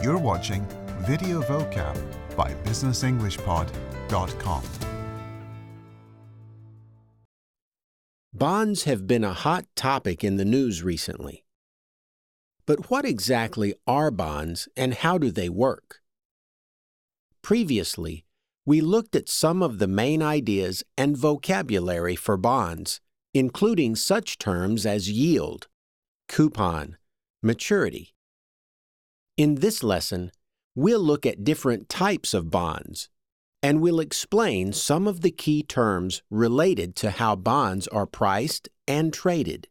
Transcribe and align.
You're 0.00 0.16
watching 0.16 0.64
Video 1.00 1.42
Vocab 1.42 2.00
by 2.36 2.54
BusinessEnglishPod.com. 2.62 4.62
Bonds 8.32 8.84
have 8.84 9.08
been 9.08 9.24
a 9.24 9.32
hot 9.32 9.64
topic 9.74 10.22
in 10.22 10.36
the 10.36 10.44
news 10.44 10.84
recently. 10.84 11.44
But 12.64 12.90
what 12.90 13.04
exactly 13.04 13.74
are 13.88 14.12
bonds 14.12 14.68
and 14.76 14.94
how 14.94 15.18
do 15.18 15.32
they 15.32 15.48
work? 15.48 16.00
Previously, 17.42 18.24
we 18.64 18.80
looked 18.80 19.16
at 19.16 19.28
some 19.28 19.64
of 19.64 19.80
the 19.80 19.88
main 19.88 20.22
ideas 20.22 20.84
and 20.96 21.16
vocabulary 21.16 22.14
for 22.14 22.36
bonds, 22.36 23.00
including 23.34 23.96
such 23.96 24.38
terms 24.38 24.86
as 24.86 25.10
yield, 25.10 25.66
coupon, 26.28 26.98
maturity. 27.42 28.14
In 29.38 29.54
this 29.54 29.84
lesson, 29.84 30.32
we'll 30.74 30.98
look 30.98 31.24
at 31.24 31.44
different 31.44 31.88
types 31.88 32.34
of 32.34 32.50
bonds, 32.50 33.08
and 33.62 33.80
we'll 33.80 34.00
explain 34.00 34.72
some 34.72 35.06
of 35.06 35.20
the 35.20 35.30
key 35.30 35.62
terms 35.62 36.22
related 36.28 36.96
to 36.96 37.12
how 37.12 37.36
bonds 37.36 37.86
are 37.86 38.04
priced 38.04 38.68
and 38.88 39.12
traded. 39.12 39.68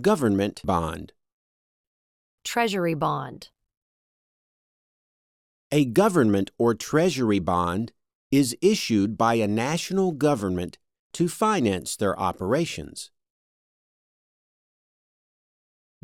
Government 0.00 0.60
bond. 0.64 1.12
Treasury 2.42 2.94
bond. 2.94 3.50
A 5.70 5.84
government 5.84 6.50
or 6.58 6.74
treasury 6.74 7.38
bond 7.38 7.92
is 8.32 8.56
issued 8.60 9.16
by 9.16 9.34
a 9.34 9.46
national 9.46 10.10
government 10.10 10.78
to 11.12 11.28
finance 11.28 11.96
their 11.96 12.18
operations. 12.18 13.10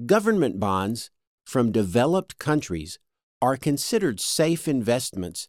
Government 0.07 0.61
bonds 0.61 1.11
from 1.45 1.73
developed 1.73 2.39
countries 2.39 2.99
are 3.41 3.57
considered 3.57 4.21
safe 4.21 4.69
investments 4.69 5.49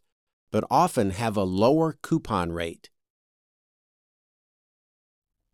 but 0.50 0.64
often 0.70 1.10
have 1.10 1.36
a 1.36 1.44
lower 1.44 1.96
coupon 2.02 2.52
rate. 2.52 2.90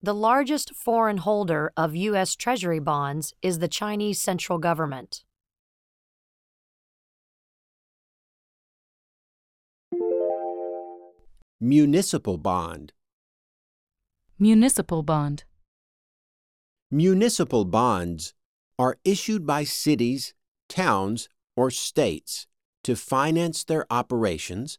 The 0.03 0.15
largest 0.15 0.75
foreign 0.75 1.19
holder 1.19 1.73
of 1.77 1.97
U.S. 1.97 2.37
Treasury 2.37 2.79
bonds 2.79 3.35
is 3.43 3.59
the 3.59 3.69
Chinese 3.69 4.21
central 4.21 4.59
government. 4.59 5.25
Municipal 11.61 12.37
bond. 12.37 12.93
Municipal 14.39 15.03
bond. 15.03 15.45
Municipal 16.91 17.65
bonds 17.65 18.35
are 18.79 18.99
issued 19.03 19.47
by 19.47 19.65
cities, 19.65 20.35
towns, 20.69 21.31
or 21.57 21.71
states 21.71 22.47
to 22.85 22.95
finance 22.95 23.65
their 23.65 23.87
operations 23.91 24.79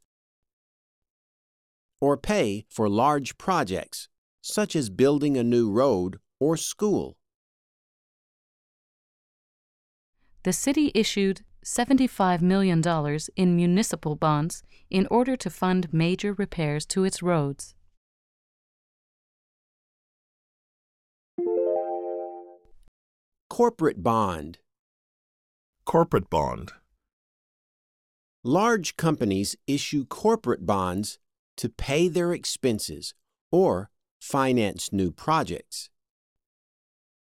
or 2.00 2.16
pay 2.18 2.66
for 2.70 2.88
large 2.88 3.40
projects, 3.40 4.10
such 4.44 4.76
as 4.76 4.92
building 4.92 5.36
a 5.36 5.44
new 5.44 5.72
road 5.72 6.20
or 6.40 6.56
school. 6.56 7.18
The 10.44 10.54
city 10.54 10.92
issued 10.94 11.42
$75 11.66 12.44
million 12.44 12.84
in 13.36 13.56
municipal 13.56 14.16
bonds 14.16 14.62
in 14.92 15.08
order 15.10 15.36
to 15.36 15.50
fund 15.50 15.92
major 15.92 16.34
repairs 16.34 16.86
to 16.86 17.04
its 17.04 17.24
roads. 17.24 17.74
Corporate 23.58 24.04
bond. 24.04 24.60
Corporate 25.84 26.30
bond. 26.30 26.74
Large 28.44 28.98
companies 28.98 29.56
issue 29.66 30.06
corporate 30.06 30.68
bonds 30.68 31.18
to 31.56 31.68
pay 31.68 32.08
their 32.08 32.34
expenses 32.34 33.16
or 33.52 33.90
finance 34.22 34.94
new 34.94 35.12
projects. 35.12 35.90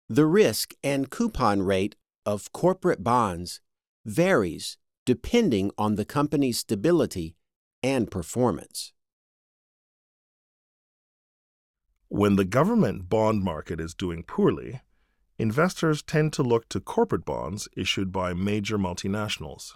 The 0.09 0.27
risk 0.27 0.75
and 0.83 1.11
coupon 1.11 1.62
rate 1.62 1.95
of 2.25 2.53
corporate 2.53 3.05
bonds 3.05 3.61
varies 4.05 4.79
depending 5.05 5.71
on 5.79 5.95
the 5.95 6.05
company's 6.05 6.59
stability 6.59 7.37
and 7.84 8.11
performance. 8.11 8.93
When 12.09 12.34
the 12.34 12.45
government 12.45 13.09
bond 13.09 13.45
market 13.45 13.81
is 13.81 13.95
doing 13.95 14.25
poorly, 14.25 14.81
investors 15.39 16.03
tend 16.03 16.33
to 16.35 16.43
look 16.43 16.69
to 16.71 16.81
corporate 16.81 17.25
bonds 17.25 17.69
issued 17.77 18.13
by 18.13 18.33
major 18.33 18.79
multinationals. 18.79 19.75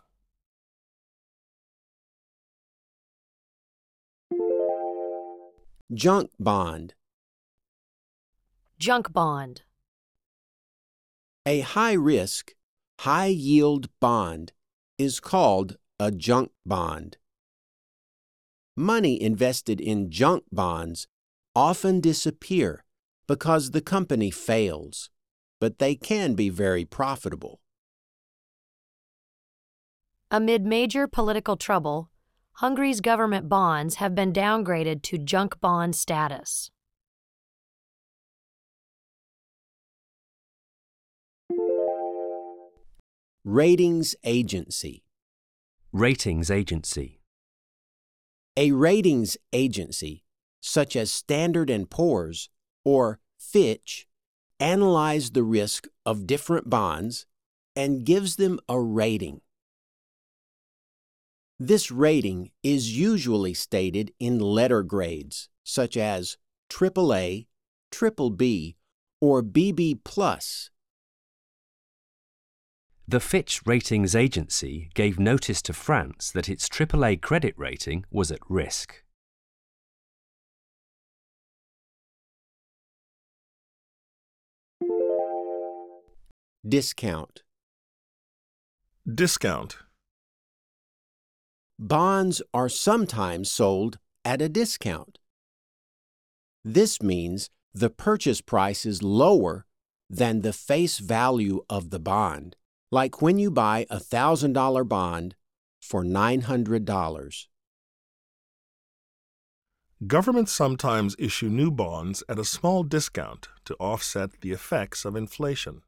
Junk 5.92 6.30
bond. 6.38 6.94
Junk 8.78 9.12
bond. 9.12 9.62
A 11.44 11.60
high 11.60 11.94
risk, 11.94 12.54
high 13.00 13.26
yield 13.26 13.88
bond 13.98 14.52
is 14.98 15.18
called 15.20 15.78
a 15.98 16.10
junk 16.10 16.52
bond. 16.64 17.16
Money 18.76 19.20
invested 19.20 19.80
in 19.80 20.10
junk 20.10 20.44
bonds 20.52 21.08
often 21.54 22.00
disappear 22.00 22.84
because 23.26 23.72
the 23.72 23.80
company 23.80 24.30
fails, 24.30 25.10
but 25.60 25.78
they 25.78 25.94
can 25.94 26.34
be 26.34 26.48
very 26.48 26.84
profitable. 26.84 27.60
Amid 30.30 30.64
major 30.64 31.06
political 31.06 31.56
trouble, 31.56 32.10
Hungary's 32.54 33.00
government 33.00 33.48
bonds 33.48 33.96
have 33.96 34.14
been 34.14 34.32
downgraded 34.32 35.02
to 35.02 35.18
junk 35.18 35.60
bond 35.60 35.94
status. 35.94 36.70
Ratings 43.44 44.14
agency. 44.24 45.02
Ratings 45.92 46.50
agency. 46.50 47.20
A 48.56 48.72
ratings 48.72 49.36
agency, 49.52 50.24
such 50.60 50.94
as 50.94 51.10
Standard 51.10 51.72
& 51.88 51.90
Poor's 51.90 52.50
or 52.84 53.18
Fitch, 53.38 54.06
analyze 54.60 55.30
the 55.30 55.42
risk 55.42 55.88
of 56.04 56.26
different 56.26 56.68
bonds 56.68 57.26
and 57.74 58.04
gives 58.04 58.36
them 58.36 58.60
a 58.68 58.78
rating. 58.78 59.40
This 61.58 61.90
rating 61.90 62.50
is 62.62 62.96
usually 62.96 63.54
stated 63.54 64.12
in 64.20 64.38
letter 64.38 64.82
grades, 64.82 65.48
such 65.64 65.96
as 65.96 66.36
AAA, 66.70 67.46
BBB, 67.90 68.76
or 69.20 69.42
BB+. 69.42 70.70
The 73.06 73.20
Fitch 73.20 73.60
Ratings 73.66 74.14
Agency 74.14 74.88
gave 74.94 75.18
notice 75.18 75.60
to 75.62 75.72
France 75.72 76.30
that 76.30 76.48
its 76.48 76.68
AAA 76.68 77.20
credit 77.20 77.54
rating 77.56 78.04
was 78.10 78.30
at 78.30 78.38
risk. 78.48 79.02
Discount. 86.68 87.42
Discount. 89.10 89.78
Bonds 91.78 92.42
are 92.52 92.68
sometimes 92.68 93.50
sold 93.50 93.98
at 94.26 94.42
a 94.42 94.48
discount. 94.50 95.20
This 96.62 97.00
means 97.00 97.48
the 97.72 97.88
purchase 97.88 98.42
price 98.42 98.84
is 98.84 99.02
lower 99.02 99.64
than 100.10 100.42
the 100.42 100.52
face 100.52 100.98
value 100.98 101.64
of 101.70 101.88
the 101.88 101.98
bond, 101.98 102.56
like 102.90 103.22
when 103.22 103.38
you 103.38 103.50
buy 103.50 103.86
a 103.88 103.96
$1,000 103.96 104.86
bond 104.86 105.36
for 105.80 106.04
$900. 106.04 107.46
Governments 110.06 110.52
sometimes 110.52 111.16
issue 111.18 111.48
new 111.48 111.70
bonds 111.70 112.22
at 112.28 112.38
a 112.38 112.44
small 112.44 112.82
discount 112.82 113.48
to 113.64 113.74
offset 113.76 114.42
the 114.42 114.52
effects 114.52 115.06
of 115.06 115.16
inflation. 115.16 115.80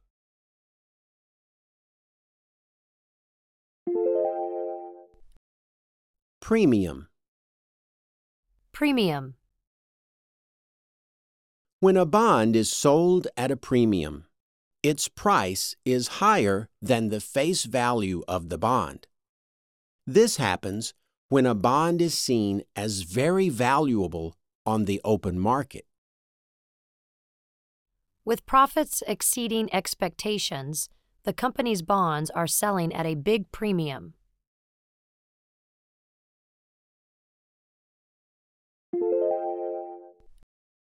Premium. 6.52 7.08
Premium. 8.72 9.36
When 11.80 11.96
a 11.96 12.04
bond 12.04 12.54
is 12.56 12.70
sold 12.70 13.26
at 13.38 13.50
a 13.50 13.56
premium, 13.56 14.26
its 14.82 15.08
price 15.08 15.76
is 15.86 16.20
higher 16.20 16.68
than 16.82 17.08
the 17.08 17.20
face 17.20 17.64
value 17.64 18.22
of 18.28 18.50
the 18.50 18.58
bond. 18.58 19.06
This 20.06 20.36
happens 20.36 20.92
when 21.30 21.46
a 21.46 21.54
bond 21.54 22.02
is 22.02 22.18
seen 22.18 22.64
as 22.76 23.00
very 23.00 23.48
valuable 23.48 24.36
on 24.66 24.84
the 24.84 25.00
open 25.06 25.38
market. 25.38 25.86
With 28.26 28.44
profits 28.44 29.02
exceeding 29.08 29.74
expectations, 29.74 30.90
the 31.24 31.32
company's 31.32 31.80
bonds 31.80 32.28
are 32.28 32.46
selling 32.46 32.92
at 32.92 33.06
a 33.06 33.14
big 33.14 33.50
premium. 33.52 34.12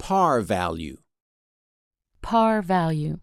Par 0.04 0.42
value. 0.42 0.98
Par 2.22 2.62
value. 2.62 3.22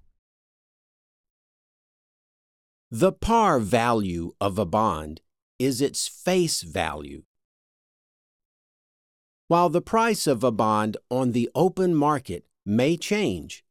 The 2.90 3.12
par 3.12 3.60
value 3.60 4.30
of 4.40 4.58
a 4.58 4.64
bond 4.64 5.20
is 5.58 5.82
its 5.82 6.08
face 6.08 6.62
value. 6.62 7.24
While 9.48 9.68
the 9.68 9.82
price 9.82 10.26
of 10.26 10.42
a 10.42 10.50
bond 10.50 10.96
on 11.10 11.32
the 11.32 11.50
open 11.54 11.94
market 11.94 12.46
may 12.64 12.96
change, 12.96 13.62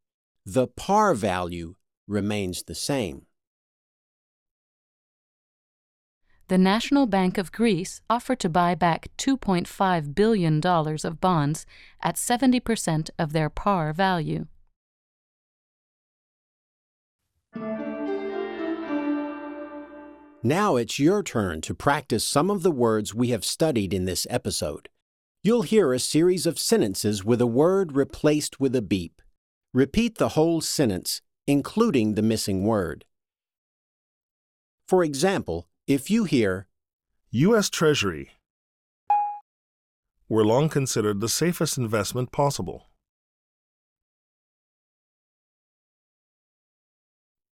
the 0.45 0.67
par 0.67 1.15
value 1.15 1.73
remains 2.07 2.61
the 2.61 2.75
same. 2.75 3.25
The 6.49 6.57
National 6.57 7.05
Bank 7.05 7.37
of 7.37 7.51
Greece 7.51 8.01
offered 8.09 8.39
to 8.39 8.49
buy 8.49 8.73
back 8.73 9.09
$2.5 9.19 10.15
billion 10.15 10.65
of 10.65 11.21
bonds 11.21 11.67
at 12.01 12.15
70% 12.15 13.11
of 13.19 13.33
their 13.33 13.51
par 13.51 13.93
value. 13.93 14.47
Now 20.41 20.75
it's 20.75 20.97
your 20.97 21.21
turn 21.21 21.61
to 21.61 21.75
practice 21.75 22.27
some 22.27 22.49
of 22.49 22.63
the 22.63 22.71
words 22.71 23.13
we 23.13 23.27
have 23.27 23.45
studied 23.45 23.93
in 23.93 24.05
this 24.05 24.25
episode. 24.27 24.89
You'll 25.43 25.61
hear 25.61 25.93
a 25.93 25.99
series 25.99 26.47
of 26.47 26.57
sentences 26.57 27.23
with 27.23 27.41
a 27.41 27.45
word 27.45 27.91
replaced 27.91 28.59
with 28.59 28.75
a 28.75 28.81
beep. 28.81 29.21
Repeat 29.71 30.17
the 30.17 30.29
whole 30.29 30.61
sentence, 30.61 31.21
including 31.45 32.15
the 32.15 32.23
missing 32.23 32.63
word. 32.63 33.05
For 34.87 35.03
example, 35.03 35.68
if 35.89 36.09
you 36.09 36.23
hear, 36.23 36.67
U.S. 37.31 37.69
Treasury 37.69 38.31
were 40.29 40.45
long 40.45 40.69
considered 40.69 41.19
the 41.19 41.27
safest 41.27 41.77
investment 41.77 42.31
possible. 42.31 42.89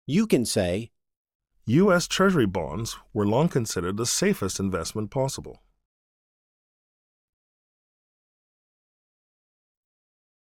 you 0.08 0.26
can 0.26 0.46
say, 0.46 0.90
U.S. 1.66 2.08
Treasury 2.08 2.46
bonds 2.46 2.96
were 3.14 3.28
long 3.28 3.50
considered 3.50 3.98
the 3.98 4.06
safest 4.06 4.58
investment 4.58 5.12
possible. 5.12 5.62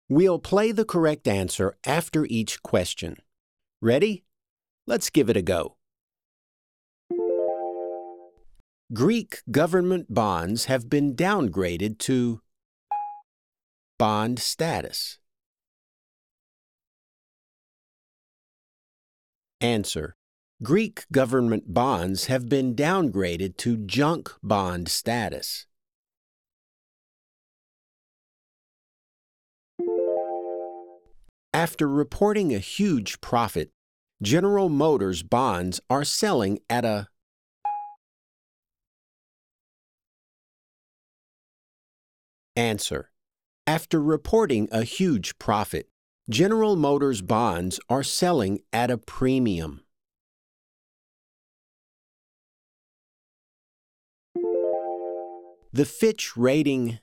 We'll 0.10 0.40
play 0.40 0.72
the 0.72 0.86
correct 0.86 1.28
answer 1.28 1.78
after 1.86 2.26
each 2.26 2.64
question. 2.64 3.18
Ready? 3.80 4.26
Let's 4.88 5.12
give 5.12 5.30
it 5.30 5.38
a 5.38 5.44
go. 5.44 5.78
Greek 8.94 9.42
government 9.50 10.14
bonds 10.14 10.66
have 10.66 10.88
been 10.88 11.16
downgraded 11.16 11.98
to 11.98 12.42
bond 13.98 14.38
status. 14.38 15.18
Answer. 19.60 20.16
Greek 20.62 21.06
government 21.12 21.74
bonds 21.74 22.26
have 22.26 22.48
been 22.48 22.76
downgraded 22.76 23.58
to 23.58 23.78
junk 23.78 24.32
bond 24.44 24.90
status. 24.90 25.66
After 31.52 31.88
reporting 31.88 32.54
a 32.54 32.60
huge 32.60 33.22
profit, 33.22 33.72
General 34.22 34.70
Motors 34.70 35.24
bonds 35.24 35.82
are 35.90 36.04
selling 36.04 36.60
at 36.70 36.86
a 36.86 37.08
Answer. 42.56 43.10
After 43.66 44.02
reporting 44.02 44.68
a 44.72 44.84
huge 44.84 45.40
profit, 45.40 45.88
General 46.30 46.76
Motors 46.76 47.22
bonds 47.22 47.80
are 47.90 48.04
selling 48.04 48.60
at 48.72 48.92
a 48.92 48.98
premium. 48.98 49.82
The 55.74 55.86
Fitch 55.86 56.38
rating 56.38 57.00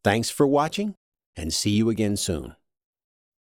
Thanks 0.04 0.30
for 0.30 0.46
watching 0.46 0.96
and 1.38 1.54
see 1.54 1.72
you 1.72 1.90
again 1.90 2.18
soon. 2.18 2.56